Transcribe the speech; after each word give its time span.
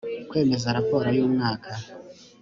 kwemeza 0.29 0.75
raporo 0.77 1.07
y 1.17 1.19
umwaka 1.25 1.71